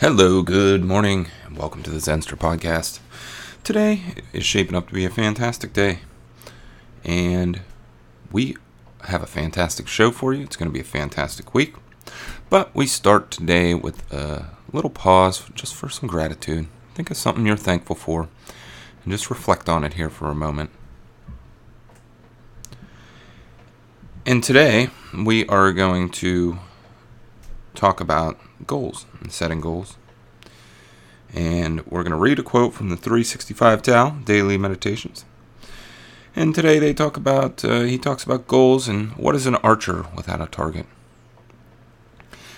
[0.00, 3.00] Hello, good morning, and welcome to the Zenster podcast.
[3.62, 5.98] Today is shaping up to be a fantastic day,
[7.04, 7.60] and
[8.32, 8.56] we
[9.08, 10.42] have a fantastic show for you.
[10.42, 11.74] It's going to be a fantastic week,
[12.48, 16.68] but we start today with a little pause just for some gratitude.
[16.94, 18.30] Think of something you're thankful for,
[19.04, 20.70] and just reflect on it here for a moment.
[24.24, 26.58] And today we are going to
[27.74, 29.96] talk about goals and setting goals.
[31.32, 35.24] And we're going to read a quote from the 365 Tao Daily Meditations.
[36.34, 40.06] And today they talk about, uh, he talks about goals and what is an archer
[40.14, 40.86] without a target.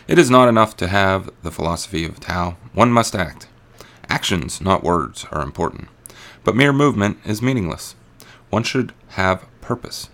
[0.09, 2.56] It is not enough to have the philosophy of Tao.
[2.73, 3.48] One must act.
[4.09, 5.89] Actions, not words, are important.
[6.45, 7.95] But mere movement is meaningless.
[8.51, 10.11] One should have purpose.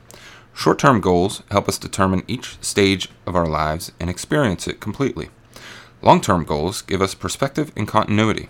[0.59, 5.29] Short term goals help us determine each stage of our lives and experience it completely.
[6.03, 8.49] Long term goals give us perspective and continuity.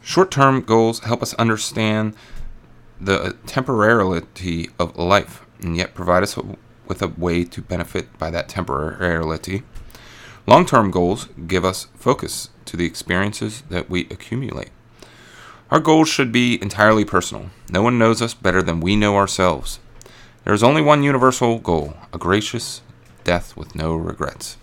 [0.00, 2.14] Short term goals help us understand
[2.98, 6.38] the temporality of life and yet provide us
[6.86, 9.64] with a way to benefit by that temporality.
[10.46, 14.70] Long term goals give us focus to the experiences that we accumulate.
[15.70, 17.50] Our goals should be entirely personal.
[17.70, 19.78] No one knows us better than we know ourselves.
[20.44, 22.80] There is only one universal goal a gracious
[23.24, 24.56] death with no regrets.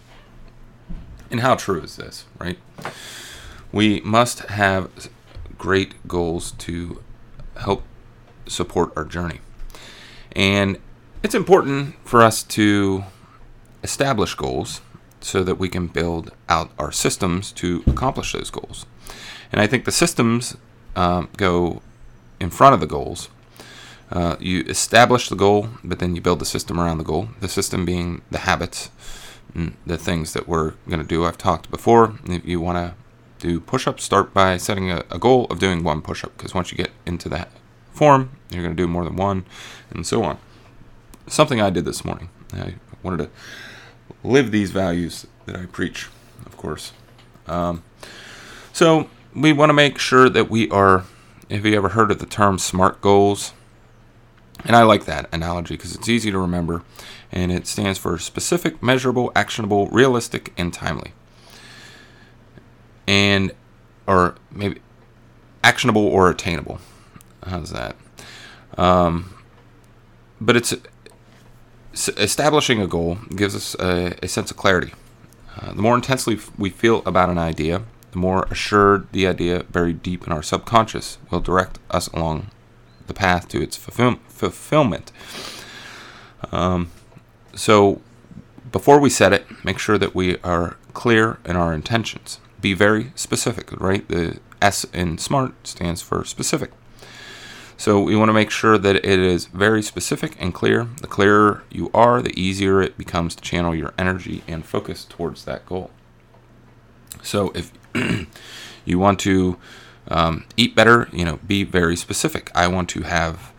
[1.29, 2.57] And how true is this, right?
[3.71, 5.09] We must have
[5.57, 7.01] great goals to
[7.57, 7.83] help
[8.47, 9.39] support our journey.
[10.35, 10.79] And
[11.23, 13.03] it's important for us to
[13.83, 14.81] establish goals
[15.21, 18.85] so that we can build out our systems to accomplish those goals.
[19.51, 20.55] And I think the systems
[20.95, 21.81] um, go
[22.39, 23.29] in front of the goals.
[24.11, 27.29] Uh, you establish the goal, but then you build the system around the goal.
[27.39, 28.91] The system being the habits,
[29.85, 31.25] the things that we're going to do.
[31.25, 32.19] I've talked before.
[32.25, 32.93] If you want to
[33.39, 36.53] do push ups, start by setting a, a, goal of doing one push up because
[36.53, 37.51] once you get into that
[37.91, 39.45] form, you're going to do more than one,
[39.89, 40.37] and so on.
[41.27, 42.29] Something I did this morning.
[42.53, 43.29] I wanted to
[44.23, 46.07] live these values that I preach,
[46.45, 46.91] of course.
[47.47, 47.83] Um,
[48.71, 51.05] so we want to make sure that we are.
[51.49, 53.53] Have you ever heard of the term SMART goals?
[54.65, 56.81] And I like that analogy because it's easy to remember
[57.31, 61.13] and it stands for specific, measurable, actionable, realistic, and timely.
[63.07, 63.51] And,
[64.07, 64.81] or maybe
[65.63, 66.79] actionable or attainable.
[67.45, 67.95] How's that?
[68.77, 69.35] Um,
[70.41, 70.73] but it's
[71.93, 74.93] establishing a goal gives us a, a sense of clarity.
[75.57, 80.01] Uh, the more intensely we feel about an idea, the more assured the idea buried
[80.01, 82.49] deep in our subconscious will direct us along
[83.07, 85.11] the path to its fulfill- fulfillment.
[86.51, 86.91] Um,
[87.55, 88.01] so,
[88.71, 92.39] before we set it, make sure that we are clear in our intentions.
[92.61, 94.07] Be very specific, right?
[94.07, 96.71] The S in SMART stands for specific.
[97.77, 100.87] So, we want to make sure that it is very specific and clear.
[101.01, 105.45] The clearer you are, the easier it becomes to channel your energy and focus towards
[105.45, 105.91] that goal.
[107.21, 107.71] So, if
[108.85, 109.57] you want to
[110.07, 112.51] um, eat better, you know, be very specific.
[112.55, 113.51] I want to have,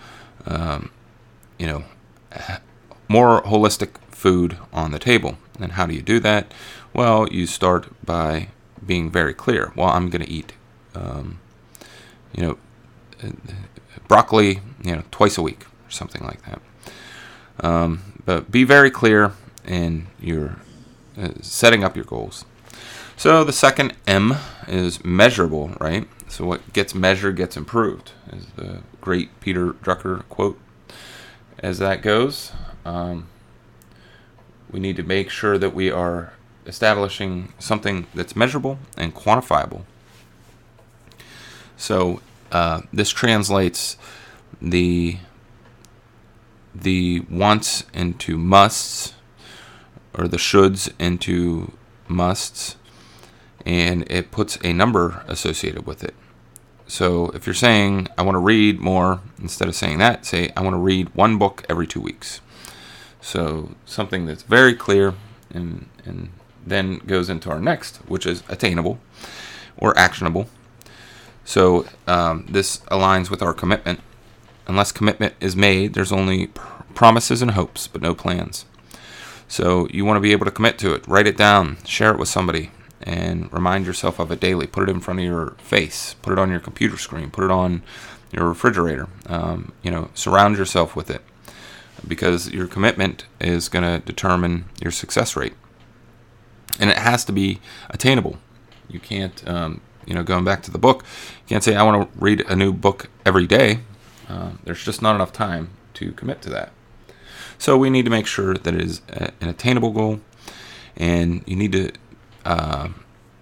[0.47, 0.91] um,
[1.59, 1.85] you know,
[3.09, 5.39] more holistic food on the table.
[5.61, 6.53] And how do you do that?
[6.93, 8.49] Well, you start by
[8.85, 9.73] being very clear.
[9.77, 10.53] Well, I'm going to eat,
[10.95, 11.41] um,
[12.35, 12.59] you know,
[14.09, 16.61] broccoli, you know, twice a week or something like that.
[17.61, 19.33] Um, but be very clear
[19.67, 20.57] in your
[21.19, 22.45] uh, setting up your goals.
[23.19, 24.37] So the second M
[24.69, 26.07] is measurable, right?
[26.29, 30.61] So what gets measured gets improved, is the great Peter Drucker quote.
[31.59, 32.53] As that goes,
[32.85, 33.29] um,
[34.71, 36.35] we need to make sure that we are
[36.67, 39.83] establishing something that's measurable and quantifiable.
[41.79, 42.21] So
[42.53, 43.97] uh, this translates
[44.61, 45.19] the
[46.75, 49.15] the wants into musts,
[50.13, 51.73] or the shoulds into
[52.07, 52.77] musts,
[53.67, 56.15] and it puts a number associated with it.
[56.87, 60.63] So if you're saying I want to read more, instead of saying that, say I
[60.63, 62.41] want to read one book every two weeks.
[63.21, 65.15] So something that's very clear
[65.53, 66.31] and, and
[66.65, 69.01] then goes into our next, which is attainable
[69.77, 70.49] or actionable.
[71.45, 74.01] So um, this aligns with our commitment.
[74.69, 78.65] Unless commitment is made, there's only pr- promises and hopes, but no plans.
[79.49, 81.07] So you want to be able to commit to it.
[81.07, 82.71] Write it down, share it with somebody,
[83.07, 84.67] and remind yourself of it daily.
[84.67, 86.15] Put it in front of your face.
[86.23, 87.31] Put it on your computer screen.
[87.31, 87.83] Put it on
[88.33, 89.09] your refrigerator.
[89.27, 91.23] Um, you know, surround yourself with it
[92.07, 95.55] because your commitment is going to determine your success rate.
[96.81, 98.39] And it has to be attainable.
[98.89, 101.05] You can't, um, you know, going back to the book,
[101.43, 103.81] you can't say, I want to read a new book every day.
[104.29, 106.73] Uh, there's just not enough time to commit to that.
[107.59, 110.21] So we need to make sure that it is a, an attainable goal,
[110.97, 111.93] and you need to
[112.47, 112.89] uh,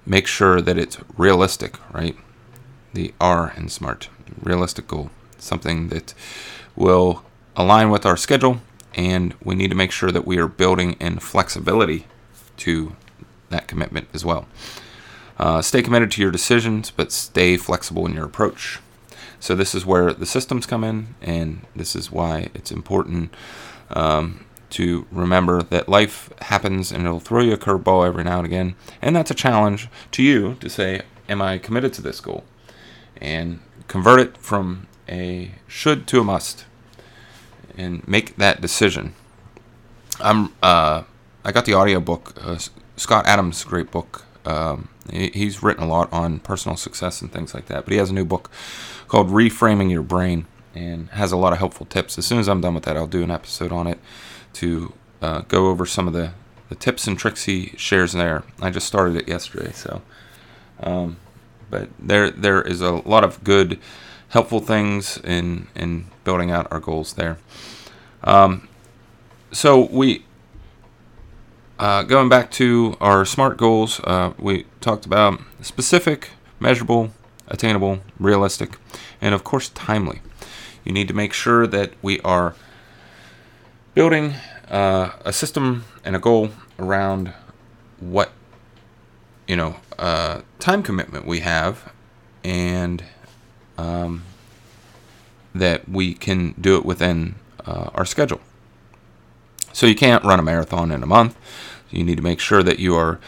[0.07, 2.17] make sure that it's realistic, right?
[2.95, 4.09] The R in SMART,
[4.43, 6.15] realistic goal, something that
[6.75, 7.23] will
[7.55, 8.61] align with our schedule,
[8.95, 12.07] and we need to make sure that we are building in flexibility
[12.59, 12.97] to
[13.51, 14.47] that commitment as well.
[15.39, 18.81] Uh, stay committed to your decisions, but stay flexible in your approach.
[19.39, 23.35] So, this is where the systems come in, and this is why it's important
[23.91, 28.47] um, to remember that life happens and it'll throw you a curveball every now and
[28.47, 28.75] again.
[29.01, 32.45] And that's a challenge to you to say, Am I committed to this goal?
[33.17, 36.67] And convert it from a should to a must
[37.77, 39.15] and make that decision.
[40.21, 41.05] I'm uh,
[41.45, 42.59] I got the audiobook, uh,
[42.97, 44.25] Scott Adams' great book.
[44.45, 47.99] Um, he, he's written a lot on personal success and things like that, but he
[47.99, 48.51] has a new book
[49.07, 52.19] called Reframing Your Brain and has a lot of helpful tips.
[52.19, 53.99] As soon as I'm done with that, I'll do an episode on it
[54.55, 54.93] to
[55.23, 56.33] uh, go over some of the,
[56.69, 58.45] the tips and tricks he shares there.
[58.61, 60.03] I just started it yesterday, so.
[60.81, 61.17] Um,
[61.71, 63.79] but there there is a lot of good,
[64.29, 67.39] helpful things in in building out our goals there.
[68.23, 68.69] Um,
[69.53, 70.25] so we
[71.79, 76.31] uh, going back to our SMART goals, uh, we talked about specific,
[76.61, 77.11] measurable,
[77.49, 78.77] attainable, realistic,
[79.21, 80.21] and of course, timely.
[80.85, 82.55] You need to make sure that we are
[83.95, 84.35] building
[84.69, 87.33] uh, a system and a goal around
[88.01, 88.33] what
[89.47, 91.93] you know uh, time commitment we have,
[92.43, 93.05] and
[93.79, 94.25] um,
[95.55, 98.41] that we can do it within uh, our schedule.
[99.73, 101.37] So you can't run a marathon in a month.
[101.91, 103.21] You need to make sure that you are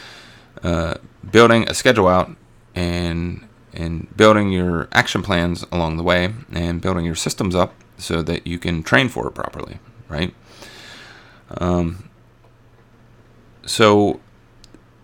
[0.62, 0.94] uh,
[1.30, 2.30] building a schedule out
[2.74, 8.22] and and building your action plans along the way and building your systems up so
[8.22, 9.78] that you can train for it properly,
[10.08, 10.34] right?
[11.50, 12.08] Um,
[13.64, 14.20] so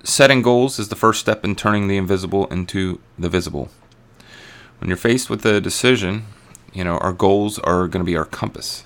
[0.02, 3.68] setting goals is the first step in turning the invisible into the visible.
[4.78, 6.24] When you're faced with a decision,
[6.72, 8.84] you know, our goals are going to be our compass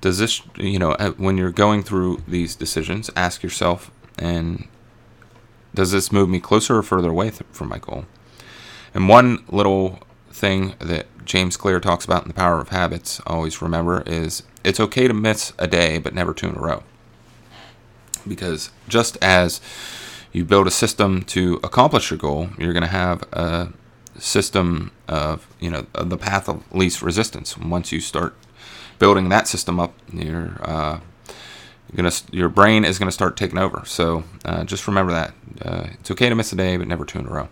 [0.00, 4.66] does this you know when you're going through these decisions ask yourself and
[5.74, 8.04] does this move me closer or further away th- from my goal
[8.94, 13.60] and one little thing that james clear talks about in the power of habits always
[13.60, 16.82] remember is it's okay to miss a day but never two in a row
[18.26, 19.60] because just as
[20.32, 23.72] you build a system to accomplish your goal you're going to have a
[24.18, 28.34] system of you know the path of least resistance once you start
[28.98, 31.00] building that system up, your uh,
[31.94, 33.82] gonna your brain is gonna start taking over.
[33.84, 37.18] So uh, just remember that uh, it's okay to miss a day, but never two
[37.18, 37.48] in a row.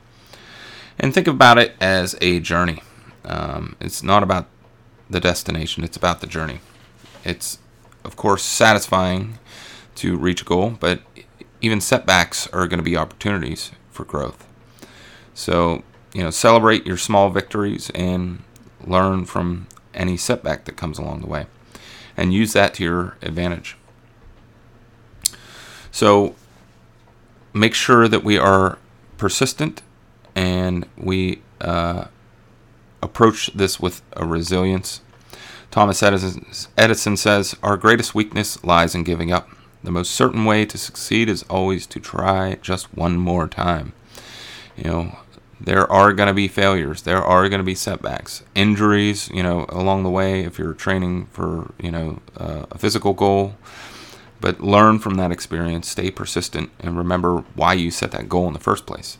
[0.98, 2.82] And think about it as a journey.
[3.24, 4.46] Um, it's not about
[5.10, 6.60] the destination; it's about the journey.
[7.24, 7.58] It's
[8.04, 9.38] of course satisfying
[9.96, 11.00] to reach a goal, but
[11.60, 14.46] even setbacks are going to be opportunities for growth.
[15.34, 15.82] So
[16.12, 18.42] you know, celebrate your small victories and
[18.82, 21.46] learn from any setback that comes along the way
[22.16, 23.76] and use that to your advantage.
[25.90, 26.34] So
[27.52, 28.78] make sure that we are
[29.18, 29.82] persistent
[30.36, 32.04] and we uh,
[33.02, 35.00] approach this with a resilience.
[35.70, 39.48] Thomas Edison, says, Our greatest weakness lies in giving up.
[39.82, 43.92] The most certain way to succeed is always to try just one more time.
[44.76, 45.18] You know,
[45.58, 49.64] there are going to be failures there are going to be setbacks injuries you know
[49.70, 53.56] along the way if you're training for you know uh, a physical goal
[54.38, 58.52] but learn from that experience stay persistent and remember why you set that goal in
[58.52, 59.16] the first place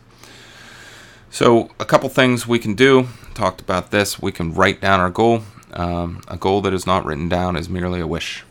[1.37, 5.11] so a couple things we can do talked about this we can write down our
[5.11, 5.43] goal
[5.75, 8.43] um, a goal that is not written down is merely a wish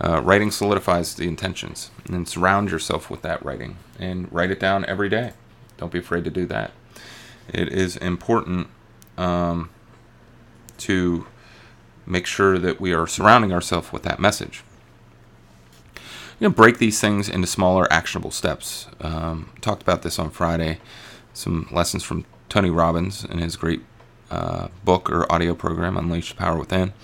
[0.00, 4.84] uh, writing solidifies the intentions and surround yourself with that writing and write it down
[4.84, 5.32] every day
[5.78, 6.70] don't be afraid to do that
[7.52, 8.68] it is important
[9.18, 9.68] um,
[10.78, 11.26] to
[12.06, 14.62] make sure that we are surrounding ourselves with that message.
[16.38, 18.86] You know, break these things into smaller, actionable steps.
[19.00, 20.78] Um, talked about this on Friday.
[21.36, 23.82] Some lessons from Tony Robbins in his great
[24.30, 26.94] uh, book or audio program, Unleash the Power Within.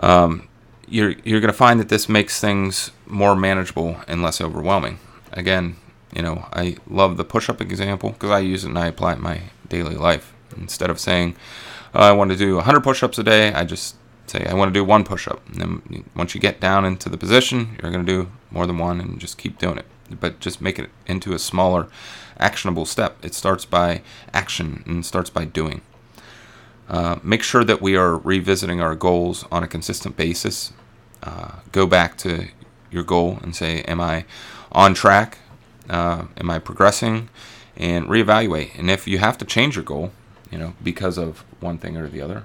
[0.00, 0.48] Um,
[0.88, 4.98] you're you're going to find that this makes things more manageable and less overwhelming.
[5.32, 5.76] Again,
[6.16, 9.12] you know, I love the push up example because I use it and I apply
[9.12, 10.32] it in my daily life.
[10.56, 11.36] Instead of saying,
[11.94, 13.96] oh, I want to do 100 push ups a day, I just
[14.26, 15.46] say, I want to do one push up.
[15.48, 18.78] And then once you get down into the position, you're going to do more than
[18.78, 19.86] one and just keep doing it.
[20.10, 21.88] But just make it into a smaller,
[22.38, 23.16] actionable step.
[23.24, 25.80] It starts by action and starts by doing.
[26.88, 30.72] Uh, make sure that we are revisiting our goals on a consistent basis.
[31.22, 32.48] Uh, go back to
[32.90, 34.24] your goal and say, Am I
[34.72, 35.38] on track?
[35.88, 37.30] Uh, am I progressing?
[37.76, 38.78] And reevaluate.
[38.78, 40.12] And if you have to change your goal,
[40.50, 42.44] you know, because of one thing or the other,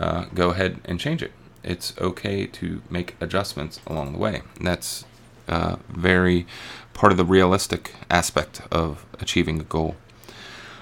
[0.00, 1.32] uh, go ahead and change it.
[1.62, 4.42] It's okay to make adjustments along the way.
[4.56, 5.04] And that's
[5.48, 6.46] uh, very
[6.94, 9.96] part of the realistic aspect of achieving a goal.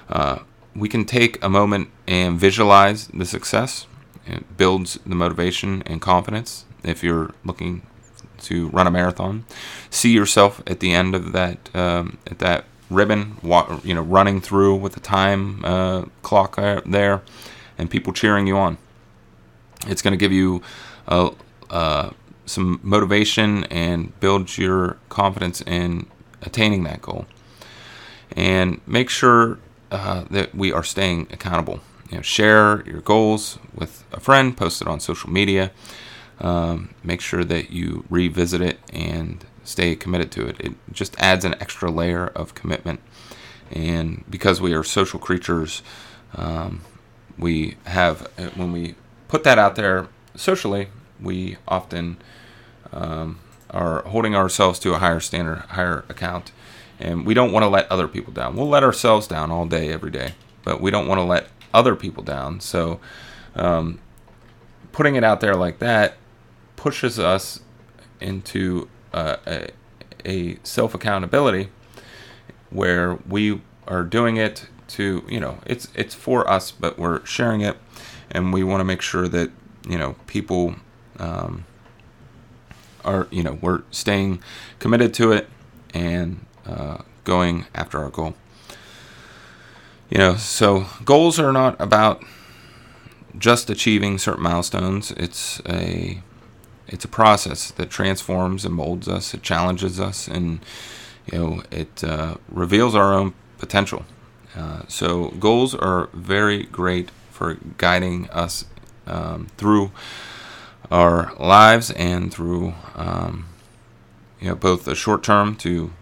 [0.08, 0.40] Uh,
[0.74, 3.86] we can take a moment and visualize the success.
[4.26, 6.64] It builds the motivation and confidence.
[6.82, 7.82] If you're looking
[8.42, 9.44] to run a marathon,
[9.90, 13.36] see yourself at the end of that um, at that ribbon,
[13.82, 16.56] you know, running through with the time uh, clock
[16.86, 17.22] there,
[17.78, 18.78] and people cheering you on.
[19.86, 20.62] It's going to give you
[21.08, 21.30] a,
[21.70, 22.10] uh,
[22.46, 26.06] some motivation and build your confidence in
[26.42, 27.26] attaining that goal.
[28.32, 29.58] And make sure
[29.90, 31.80] uh, that we are staying accountable.
[32.10, 35.72] You know, share your goals with a friend, post it on social media.
[36.38, 40.60] Um, make sure that you revisit it and stay committed to it.
[40.60, 43.00] It just adds an extra layer of commitment.
[43.72, 45.82] And because we are social creatures,
[46.34, 46.82] um,
[47.38, 48.94] we have, uh, when we
[49.28, 50.88] put that out there socially,
[51.20, 52.16] we often
[52.92, 56.52] um, are holding ourselves to a higher standard, higher account.
[56.98, 58.56] And we don't want to let other people down.
[58.56, 60.32] We'll let ourselves down all day, every day,
[60.64, 62.60] but we don't want to let other people down.
[62.60, 63.00] So,
[63.54, 63.98] um,
[64.92, 66.16] putting it out there like that
[66.76, 67.60] pushes us
[68.20, 69.68] into uh, a,
[70.24, 71.68] a self accountability
[72.70, 77.60] where we are doing it to you know it's it's for us but we're sharing
[77.60, 77.76] it
[78.30, 79.50] and we want to make sure that
[79.88, 80.76] you know people
[81.18, 81.64] um,
[83.04, 84.42] are you know we're staying
[84.78, 85.48] committed to it
[85.94, 88.34] and uh, going after our goal
[90.10, 92.22] you know so goals are not about
[93.38, 96.22] just achieving certain milestones it's a
[96.88, 99.34] it's a process that transforms and molds us.
[99.34, 100.60] It challenges us, and
[101.30, 104.04] you know it uh, reveals our own potential.
[104.56, 108.64] Uh, so goals are very great for guiding us
[109.06, 109.90] um, through
[110.90, 113.46] our lives and through um,
[114.40, 115.92] you know both the short term to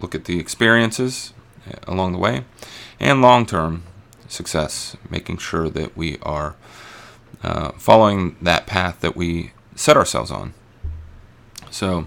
[0.00, 1.32] look at the experiences
[1.68, 2.44] uh, along the way
[2.98, 3.82] and long term
[4.30, 6.54] success, making sure that we are
[7.42, 10.54] uh, following that path that we set ourselves on.
[11.70, 12.06] So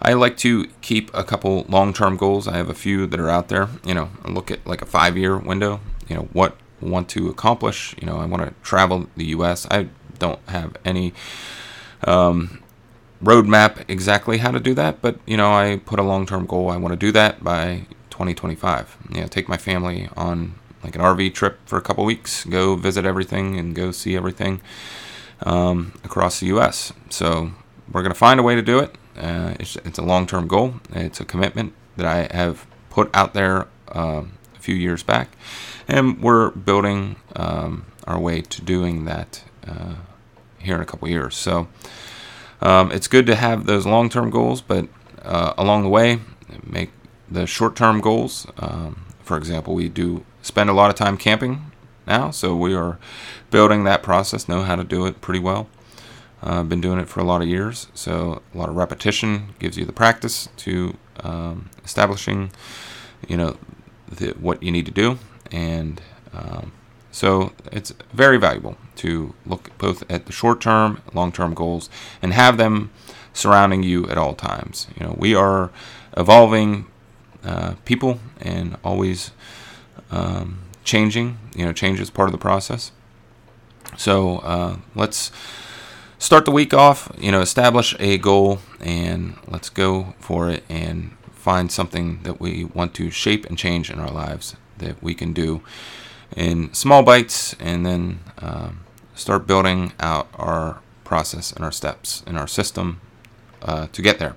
[0.00, 2.46] I like to keep a couple long-term goals.
[2.46, 3.68] I have a few that are out there.
[3.84, 5.80] You know, I look at like a five-year window.
[6.08, 7.94] You know, what want to accomplish.
[8.00, 9.66] You know, I want to travel the U.S.
[9.70, 11.12] I don't have any
[12.04, 12.62] um,
[13.22, 16.70] roadmap exactly how to do that, but you know, I put a long-term goal.
[16.70, 18.96] I want to do that by 2025.
[19.10, 22.76] You know, take my family on like an RV trip for a couple weeks, go
[22.76, 24.60] visit everything and go see everything
[25.42, 26.92] um, across the U.S.
[27.10, 27.52] So
[27.90, 28.94] we're going to find a way to do it.
[29.16, 30.74] Uh, it's, it's, a long-term goal.
[30.92, 34.22] It's a commitment that I have put out there uh,
[34.54, 35.30] a few years back,
[35.88, 39.94] and we're building um, our way to doing that uh,
[40.58, 41.36] here in a couple years.
[41.36, 41.68] So
[42.60, 44.88] um, it's good to have those long-term goals, but
[45.22, 46.20] uh, along the way,
[46.64, 46.90] make
[47.30, 48.46] the short-term goals.
[48.58, 51.70] Um, for example, we do spend a lot of time camping
[52.06, 52.98] now, so we are
[53.50, 55.68] building that process, know how to do it pretty well.
[56.42, 59.54] I've uh, been doing it for a lot of years, so a lot of repetition
[59.58, 62.52] gives you the practice to um, establishing,
[63.26, 63.56] you know,
[64.08, 65.18] the, what you need to do,
[65.50, 66.00] and
[66.32, 66.72] um,
[67.10, 71.88] so it's very valuable to look both at the short-term, long-term goals,
[72.20, 72.90] and have them
[73.32, 74.86] surrounding you at all times.
[74.98, 75.70] You know, we are
[76.16, 76.86] evolving
[77.44, 79.30] uh, people and always
[80.10, 81.38] um, changing.
[81.54, 82.92] You know, change is part of the process.
[83.96, 85.30] So uh, let's
[86.18, 87.10] start the week off.
[87.18, 92.64] You know, establish a goal and let's go for it and find something that we
[92.64, 95.62] want to shape and change in our lives that we can do
[96.36, 98.80] in small bites and then um,
[99.14, 103.00] start building out our process and our steps and our system
[103.62, 104.36] uh, to get there.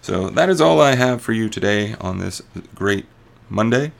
[0.00, 2.42] So that is all I have for you today on this
[2.74, 3.06] great
[3.48, 3.92] Monday.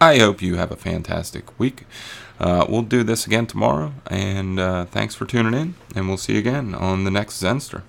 [0.00, 1.84] I hope you have a fantastic week.
[2.40, 6.32] Uh, we'll do this again tomorrow, and uh, thanks for tuning in, and we'll see
[6.32, 7.82] you again on the next Zenster.